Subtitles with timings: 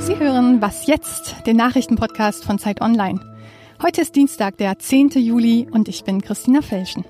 [0.00, 3.20] Sie hören Was jetzt, den Nachrichtenpodcast von Zeit Online.
[3.82, 5.10] Heute ist Dienstag, der 10.
[5.10, 7.04] Juli und ich bin Christina Felschen.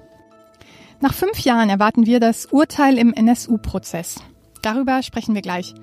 [1.01, 4.23] Nach fünf Jahren erwarten wir das Urteil im NSU-Prozess.
[4.63, 5.75] Darüber sprechen wir gleich.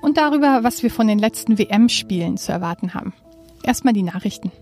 [0.00, 3.12] Und darüber, was wir von den letzten WM-Spielen zu erwarten haben.
[3.62, 4.52] Erstmal die Nachrichten.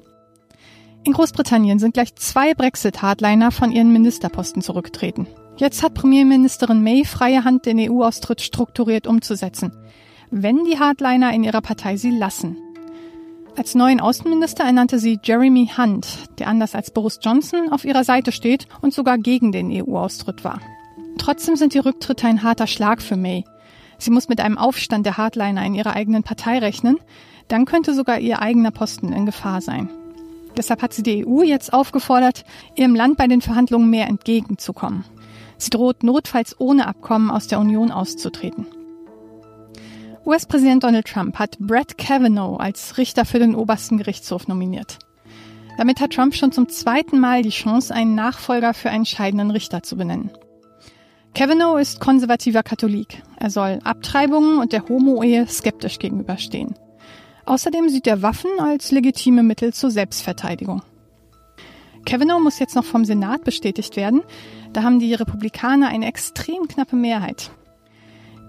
[1.04, 5.28] In Großbritannien sind gleich zwei Brexit-Hardliner von ihren Ministerposten zurückgetreten.
[5.59, 9.72] Jetzt hat Premierministerin May freie Hand, den EU-Austritt strukturiert umzusetzen,
[10.30, 12.58] wenn die Hardliner in ihrer Partei sie lassen.
[13.57, 16.07] Als neuen Außenminister ernannte sie Jeremy Hunt,
[16.39, 20.61] der anders als Boris Johnson auf ihrer Seite steht und sogar gegen den EU-Austritt war.
[21.16, 23.44] Trotzdem sind die Rücktritte ein harter Schlag für May.
[23.96, 26.99] Sie muss mit einem Aufstand der Hardliner in ihrer eigenen Partei rechnen,
[27.49, 29.88] dann könnte sogar ihr eigener Posten in Gefahr sein.
[30.54, 32.44] Deshalb hat sie die EU jetzt aufgefordert,
[32.75, 35.05] ihrem Land bei den Verhandlungen mehr entgegenzukommen.
[35.58, 38.66] Sie droht notfalls ohne Abkommen aus der Union auszutreten.
[40.27, 44.98] US-Präsident Donald Trump hat Brett Kavanaugh als Richter für den obersten Gerichtshof nominiert.
[45.78, 49.82] Damit hat Trump schon zum zweiten Mal die Chance, einen Nachfolger für einen scheidenden Richter
[49.82, 50.30] zu benennen.
[51.34, 53.22] Kavanaugh ist konservativer Katholik.
[53.38, 56.74] Er soll Abtreibungen und der Homo-Ehe skeptisch gegenüberstehen.
[57.44, 60.82] Außerdem sieht er Waffen als legitime Mittel zur Selbstverteidigung.
[62.06, 64.22] Kavanaugh muss jetzt noch vom Senat bestätigt werden.
[64.77, 67.50] Da haben die Republikaner eine extrem knappe Mehrheit.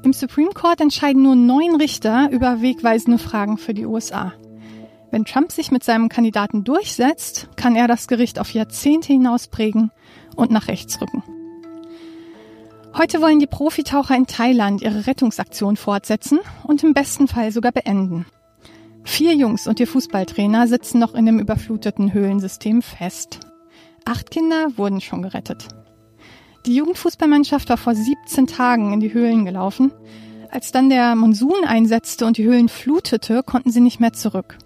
[0.04, 4.34] Im Supreme Court entscheiden nur neun Richter über wegweisende Fragen für die USA.
[5.10, 9.90] Wenn Trump sich mit seinem Kandidaten durchsetzt, kann er das Gericht auf Jahrzehnte hinaus prägen
[10.36, 11.24] und nach rechts rücken.
[12.98, 18.26] Heute wollen die Profitaucher in Thailand ihre Rettungsaktion fortsetzen und im besten Fall sogar beenden.
[19.06, 23.40] Vier Jungs und ihr Fußballtrainer sitzen noch in dem überfluteten Höhlensystem fest.
[24.04, 25.70] Acht Kinder wurden schon gerettet.
[26.68, 29.94] Die Jugendfußballmannschaft war vor 17 Tagen in die Höhlen gelaufen.
[30.52, 34.58] Als dann der Monsun einsetzte und die Höhlen flutete, konnten sie nicht mehr zurück.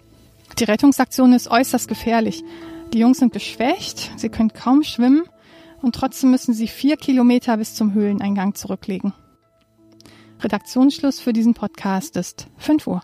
[0.58, 2.42] Die Rettungsaktion ist äußerst gefährlich.
[2.92, 5.22] Die Jungs sind geschwächt, sie können kaum schwimmen
[5.80, 9.12] und trotzdem müssen sie vier Kilometer bis zum Höhleneingang zurücklegen.
[10.40, 13.02] Redaktionsschluss für diesen Podcast ist 5 Uhr.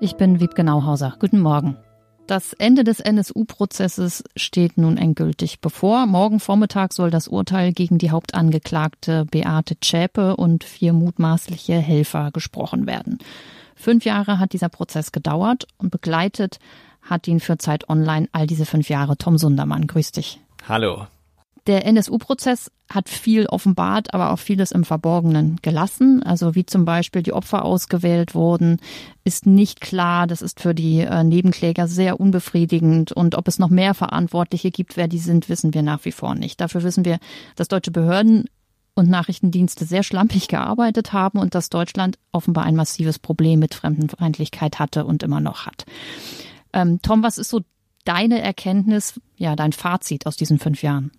[0.00, 1.14] Ich bin Wiebke Nauhauser.
[1.20, 1.76] Guten Morgen.
[2.30, 6.06] Das Ende des NSU-Prozesses steht nun endgültig bevor.
[6.06, 12.86] Morgen Vormittag soll das Urteil gegen die Hauptangeklagte Beate Zschäpe und vier mutmaßliche Helfer gesprochen
[12.86, 13.18] werden.
[13.74, 16.60] Fünf Jahre hat dieser Prozess gedauert und begleitet
[17.02, 19.88] hat ihn für Zeit Online all diese fünf Jahre Tom Sundermann.
[19.88, 20.38] Grüß dich.
[20.68, 21.08] Hallo.
[21.66, 26.22] Der NSU-Prozess hat viel offenbart, aber auch vieles im Verborgenen gelassen.
[26.22, 28.78] Also wie zum Beispiel die Opfer ausgewählt wurden,
[29.24, 30.26] ist nicht klar.
[30.26, 33.12] Das ist für die äh, Nebenkläger sehr unbefriedigend.
[33.12, 36.34] Und ob es noch mehr Verantwortliche gibt, wer die sind, wissen wir nach wie vor
[36.34, 36.60] nicht.
[36.60, 37.18] Dafür wissen wir,
[37.56, 38.46] dass deutsche Behörden
[38.94, 44.78] und Nachrichtendienste sehr schlampig gearbeitet haben und dass Deutschland offenbar ein massives Problem mit Fremdenfeindlichkeit
[44.78, 45.84] hatte und immer noch hat.
[46.72, 47.60] Ähm, Tom, was ist so
[48.04, 51.12] deine Erkenntnis, ja, dein Fazit aus diesen fünf Jahren?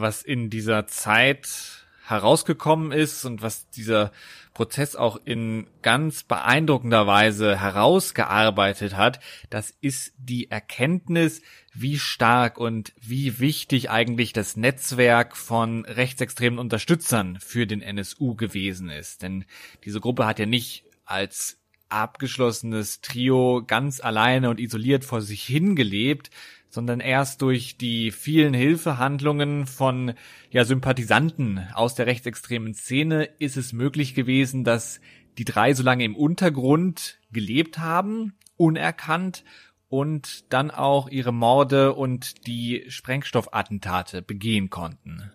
[0.00, 4.10] Was in dieser Zeit herausgekommen ist und was dieser
[4.52, 11.40] Prozess auch in ganz beeindruckender Weise herausgearbeitet hat, das ist die Erkenntnis,
[11.72, 18.90] wie stark und wie wichtig eigentlich das Netzwerk von rechtsextremen Unterstützern für den NSU gewesen
[18.90, 19.22] ist.
[19.22, 19.44] Denn
[19.84, 26.30] diese Gruppe hat ja nicht als abgeschlossenes Trio ganz alleine und isoliert vor sich hingelebt,
[26.70, 30.14] sondern erst durch die vielen Hilfehandlungen von
[30.50, 35.00] ja, Sympathisanten aus der rechtsextremen Szene ist es möglich gewesen, dass
[35.36, 39.44] die drei so lange im Untergrund gelebt haben, unerkannt
[39.88, 45.32] und dann auch ihre Morde und die Sprengstoffattentate begehen konnten.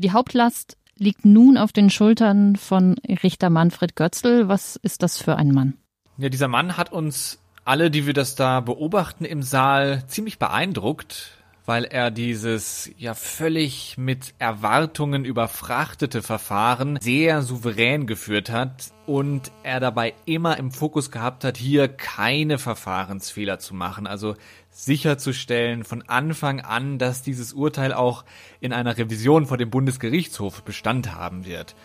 [0.00, 4.48] Die Hauptlast liegt nun auf den Schultern von Richter Manfred Götzl.
[4.48, 5.74] Was ist das für ein Mann?
[6.16, 11.32] Ja, dieser Mann hat uns alle, die wir das da beobachten im Saal, ziemlich beeindruckt,
[11.66, 19.80] weil er dieses ja völlig mit Erwartungen überfrachtete Verfahren sehr souverän geführt hat und er
[19.80, 24.34] dabei immer im Fokus gehabt hat, hier keine Verfahrensfehler zu machen, also
[24.70, 28.24] sicherzustellen von Anfang an, dass dieses Urteil auch
[28.60, 31.76] in einer Revision vor dem Bundesgerichtshof Bestand haben wird.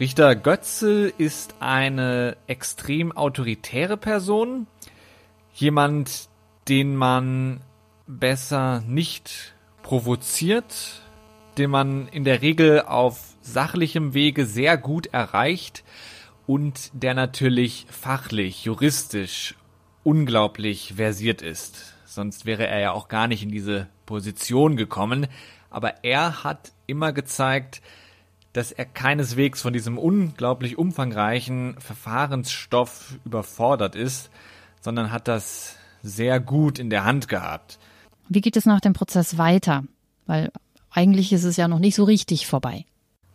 [0.00, 4.66] Richter Götzel ist eine extrem autoritäre Person,
[5.54, 6.28] jemand,
[6.68, 7.60] den man
[8.06, 11.02] besser nicht provoziert,
[11.56, 15.84] den man in der Regel auf sachlichem Wege sehr gut erreicht
[16.46, 19.54] und der natürlich fachlich, juristisch
[20.02, 21.94] unglaublich versiert ist.
[22.04, 25.26] Sonst wäre er ja auch gar nicht in diese Position gekommen.
[25.70, 27.80] Aber er hat immer gezeigt,
[28.52, 34.30] dass er keineswegs von diesem unglaublich umfangreichen Verfahrensstoff überfordert ist,
[34.84, 37.78] sondern hat das sehr gut in der Hand gehabt.
[38.28, 39.84] Wie geht es nach dem Prozess weiter?
[40.26, 40.52] Weil
[40.90, 42.84] eigentlich ist es ja noch nicht so richtig vorbei.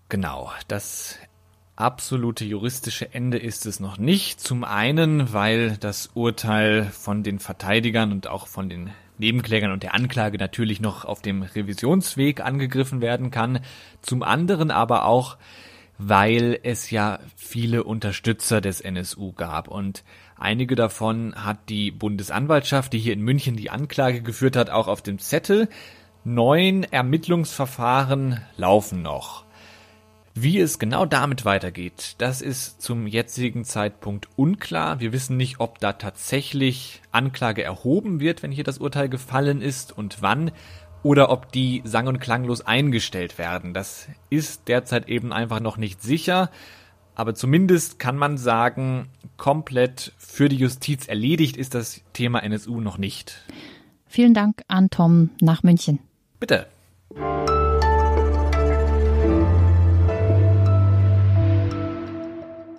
[0.10, 1.16] Genau, das
[1.76, 4.40] absolute juristische Ende ist es noch nicht.
[4.40, 9.96] Zum einen, weil das Urteil von den Verteidigern und auch von den Nebenklägern und der
[9.96, 13.60] Anklage natürlich noch auf dem Revisionsweg angegriffen werden kann.
[14.02, 15.38] Zum anderen aber auch,
[16.00, 20.06] weil es ja viele Unterstützer des NSU gab und
[20.38, 25.02] einige davon hat die Bundesanwaltschaft, die hier in München die Anklage geführt hat, auch auf
[25.02, 25.68] dem Zettel.
[26.24, 29.44] Neun Ermittlungsverfahren laufen noch.
[30.36, 35.02] Wie es genau damit weitergeht, das ist zum jetzigen Zeitpunkt unklar.
[35.02, 39.98] Wir wissen nicht, ob da tatsächlich Anklage erhoben wird, wenn hier das Urteil gefallen ist
[39.98, 40.52] und wann,
[41.04, 43.74] oder ob die sang- und klanglos eingestellt werden.
[43.74, 46.50] Das ist derzeit eben einfach noch nicht sicher.
[47.16, 52.98] Aber zumindest kann man sagen, komplett für die Justiz erledigt ist das Thema NSU noch
[52.98, 53.44] nicht.
[54.08, 56.00] Vielen Dank an Tom nach München.
[56.40, 56.68] Bitte.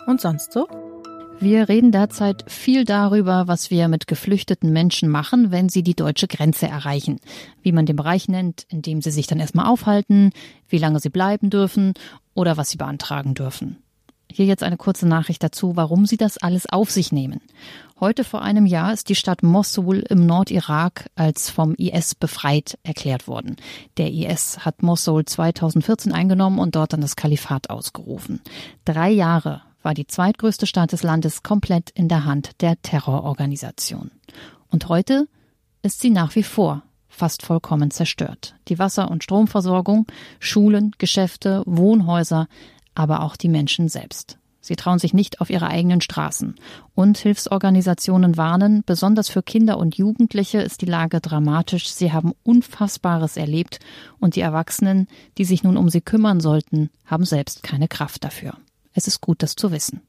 [0.06, 0.66] Und sonst so?
[1.42, 6.28] Wir reden derzeit viel darüber, was wir mit geflüchteten Menschen machen, wenn sie die deutsche
[6.28, 7.18] Grenze erreichen.
[7.62, 10.32] Wie man den Bereich nennt, in dem sie sich dann erstmal aufhalten,
[10.68, 11.94] wie lange sie bleiben dürfen
[12.34, 13.78] oder was sie beantragen dürfen.
[14.30, 17.40] Hier jetzt eine kurze Nachricht dazu, warum sie das alles auf sich nehmen.
[17.98, 23.26] Heute vor einem Jahr ist die Stadt Mosul im Nordirak als vom IS befreit erklärt
[23.26, 23.56] worden.
[23.96, 28.42] Der IS hat Mosul 2014 eingenommen und dort dann das Kalifat ausgerufen.
[28.84, 34.10] Drei Jahre war die zweitgrößte Stadt des Landes komplett in der Hand der Terrororganisation.
[34.70, 35.28] Und heute
[35.82, 38.54] ist sie nach wie vor fast vollkommen zerstört.
[38.68, 40.06] Die Wasser- und Stromversorgung,
[40.38, 42.48] Schulen, Geschäfte, Wohnhäuser,
[42.94, 44.38] aber auch die Menschen selbst.
[44.62, 46.54] Sie trauen sich nicht auf ihre eigenen Straßen.
[46.94, 51.90] Und Hilfsorganisationen warnen, besonders für Kinder und Jugendliche ist die Lage dramatisch.
[51.90, 53.80] Sie haben Unfassbares erlebt
[54.18, 58.54] und die Erwachsenen, die sich nun um sie kümmern sollten, haben selbst keine Kraft dafür.
[59.00, 60.02] Es ist gut, das zu wissen.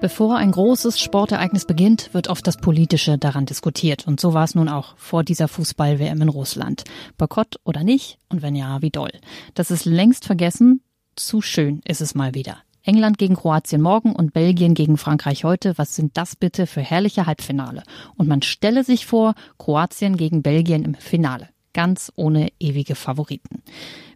[0.00, 4.06] Bevor ein großes Sportereignis beginnt, wird oft das Politische daran diskutiert.
[4.06, 6.84] Und so war es nun auch vor dieser Fußball-WM in Russland.
[7.18, 8.16] Boykott oder nicht?
[8.30, 9.12] Und wenn ja, wie doll?
[9.52, 10.80] Das ist längst vergessen.
[11.14, 12.62] Zu schön ist es mal wieder.
[12.82, 15.76] England gegen Kroatien morgen und Belgien gegen Frankreich heute.
[15.76, 17.82] Was sind das bitte für herrliche Halbfinale?
[18.16, 23.62] Und man stelle sich vor, Kroatien gegen Belgien im Finale ganz ohne ewige Favoriten.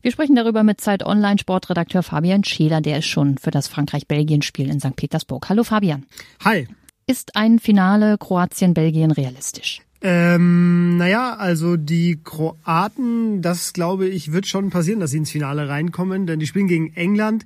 [0.02, 4.70] Wir sprechen darüber mit Zeit Online Sportredakteur Fabian Scheler, der ist schon für das Frankreich-Belgien-Spiel
[4.70, 4.96] in St.
[4.96, 5.48] Petersburg.
[5.48, 6.06] Hallo Fabian.
[6.44, 6.68] Hi.
[7.06, 9.80] Ist ein Finale Kroatien-Belgien realistisch?
[10.02, 15.68] Ähm, naja, also die Kroaten, das glaube ich, wird schon passieren, dass sie ins Finale
[15.68, 17.44] reinkommen, denn die spielen gegen England.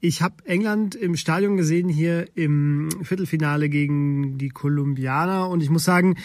[0.00, 5.84] Ich habe England im Stadion gesehen hier im Viertelfinale gegen die Kolumbianer und ich muss
[5.84, 6.16] sagen,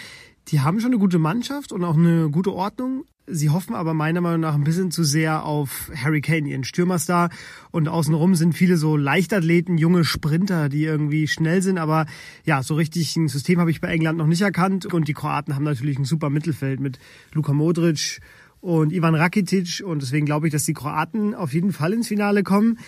[0.49, 3.05] die haben schon eine gute Mannschaft und auch eine gute Ordnung.
[3.29, 7.29] Sie hoffen aber meiner Meinung nach ein bisschen zu sehr auf Harry Kane, ihren Stürmerstar.
[7.71, 11.77] Und außenrum sind viele so Leichtathleten, junge Sprinter, die irgendwie schnell sind.
[11.77, 12.05] Aber
[12.45, 14.85] ja, so richtig ein System habe ich bei England noch nicht erkannt.
[14.85, 16.99] Und die Kroaten haben natürlich ein super Mittelfeld mit
[17.33, 18.21] Luka Modric
[18.61, 19.83] und Ivan Rakitic.
[19.85, 22.79] Und deswegen glaube ich, dass die Kroaten auf jeden Fall ins Finale kommen.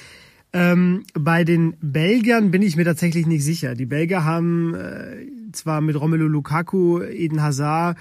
[0.53, 3.75] Ähm, bei den Belgiern bin ich mir tatsächlich nicht sicher.
[3.75, 7.97] Die Belgier haben äh, zwar mit Romelu Lukaku, Eden Hazard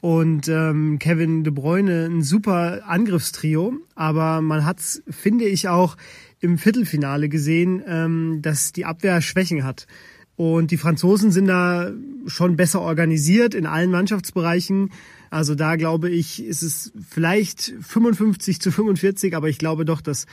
[0.00, 5.96] und ähm, Kevin De Bruyne ein super Angriffstrio, aber man hat, finde ich, auch
[6.40, 9.86] im Viertelfinale gesehen, ähm, dass die Abwehr Schwächen hat.
[10.36, 11.90] Und die Franzosen sind da
[12.26, 14.90] schon besser organisiert in allen Mannschaftsbereichen.
[15.30, 20.26] Also da glaube ich, ist es vielleicht 55 zu 45, aber ich glaube doch, dass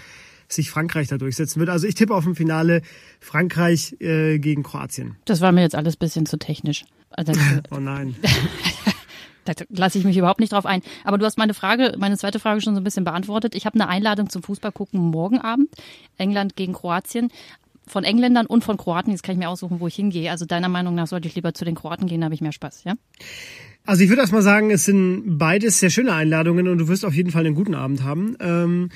[0.47, 1.69] sich Frankreich da durchsetzen wird.
[1.69, 2.81] Also ich tippe auf ein Finale
[3.19, 5.15] Frankreich äh, gegen Kroatien.
[5.25, 6.85] Das war mir jetzt alles bisschen zu technisch.
[7.09, 7.33] Also,
[7.71, 8.15] oh nein.
[9.45, 10.81] da lasse ich mich überhaupt nicht drauf ein.
[11.03, 13.55] Aber du hast meine Frage, meine zweite Frage schon so ein bisschen beantwortet.
[13.55, 15.69] Ich habe eine Einladung zum Fußball gucken morgen Abend.
[16.17, 17.29] England gegen Kroatien.
[17.87, 19.11] Von Engländern und von Kroaten.
[19.11, 20.31] Jetzt kann ich mir aussuchen, wo ich hingehe.
[20.31, 22.51] Also deiner Meinung nach sollte ich lieber zu den Kroaten gehen, da habe ich mehr
[22.51, 22.95] Spaß, ja?
[23.85, 27.05] Also ich würde erst mal sagen, es sind beides sehr schöne Einladungen und du wirst
[27.05, 28.35] auf jeden Fall einen guten Abend haben.
[28.39, 28.89] Ähm,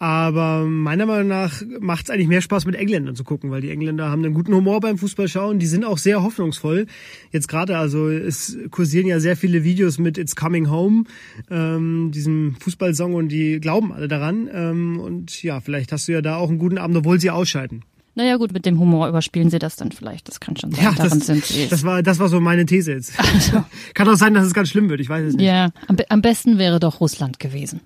[0.00, 3.70] aber meiner Meinung nach macht es eigentlich mehr Spaß, mit Engländern zu gucken, weil die
[3.70, 5.58] Engländer haben einen guten Humor beim Fußballschauen.
[5.58, 6.86] Die sind auch sehr hoffnungsvoll.
[7.32, 11.04] Jetzt gerade, also es kursieren ja sehr viele Videos mit It's Coming Home,
[11.50, 14.48] ähm, diesem Fußballsong, und die glauben alle daran.
[14.52, 17.84] Ähm, und ja, vielleicht hast du ja da auch einen guten Abend, obwohl sie ausscheiden.
[18.14, 20.28] Naja gut, mit dem Humor überspielen sie das dann vielleicht.
[20.28, 20.84] Das kann schon sein.
[20.84, 21.68] Ja, Daran das, sind sie.
[21.68, 23.18] das war das war so meine These jetzt.
[23.18, 23.64] Also,
[23.94, 25.00] Kann auch sein, dass es ganz schlimm wird.
[25.00, 25.46] Ich weiß es nicht.
[25.46, 27.80] ja, am, am besten wäre doch Russland gewesen.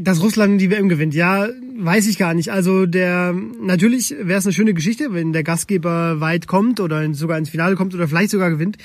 [0.00, 2.50] Dass Russland die WM gewinnt, ja, weiß ich gar nicht.
[2.52, 7.36] Also der natürlich wäre es eine schöne Geschichte, wenn der Gastgeber weit kommt oder sogar
[7.36, 8.76] ins Finale kommt oder vielleicht sogar gewinnt,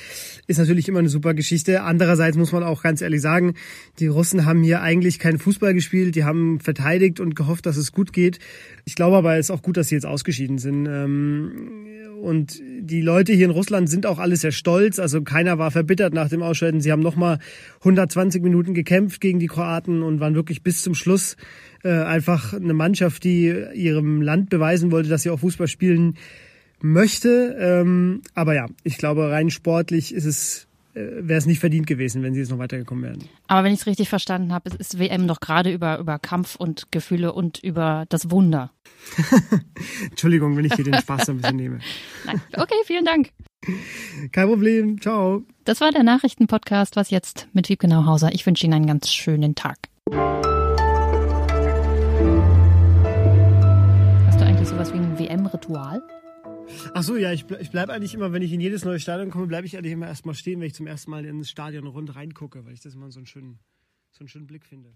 [0.47, 1.83] ist natürlich immer eine super Geschichte.
[1.83, 3.53] Andererseits muss man auch ganz ehrlich sagen,
[3.99, 7.91] die Russen haben hier eigentlich keinen Fußball gespielt, die haben verteidigt und gehofft, dass es
[7.91, 8.39] gut geht.
[8.85, 10.85] Ich glaube aber, es ist auch gut, dass sie jetzt ausgeschieden sind.
[10.85, 11.51] Ähm,
[12.21, 14.99] Und die Leute hier in Russland sind auch alle sehr stolz.
[14.99, 16.79] Also keiner war verbittert nach dem Ausscheiden.
[16.79, 17.39] Sie haben nochmal
[17.79, 21.35] 120 Minuten gekämpft gegen die Kroaten und waren wirklich bis zum Schluss
[21.83, 26.15] äh, einfach eine Mannschaft, die ihrem Land beweisen wollte, dass sie auch Fußball spielen
[26.83, 27.55] möchte.
[27.59, 32.21] Ähm, aber ja, ich glaube, rein sportlich ist es äh, wäre es nicht verdient gewesen,
[32.21, 33.23] wenn sie jetzt noch weitergekommen wären.
[33.47, 36.91] Aber wenn ich es richtig verstanden habe, ist WM doch gerade über, über Kampf und
[36.91, 38.71] Gefühle und über das Wunder.
[40.11, 41.79] Entschuldigung, wenn ich hier den Spaß so ein bisschen nehme.
[42.25, 42.41] Nein.
[42.55, 43.31] Okay, vielen Dank.
[44.31, 45.01] Kein Problem.
[45.01, 45.43] Ciao.
[45.63, 46.95] Das war der Nachrichtenpodcast.
[46.95, 48.31] Was jetzt mit Wiebke Nauhauser.
[48.33, 49.77] Ich wünsche Ihnen einen ganz schönen Tag.
[54.27, 56.03] Hast du eigentlich sowas wie ein WM-Ritual?
[56.93, 59.47] Ach so, ja, ich, ich bleib eigentlich immer, wenn ich in jedes neue Stadion komme,
[59.47, 62.65] bleibe ich eigentlich immer erstmal stehen, wenn ich zum ersten Mal ins Stadion rund reingucke,
[62.65, 63.59] weil ich das immer so einen schönen,
[64.11, 64.93] so einen schönen Blick finde.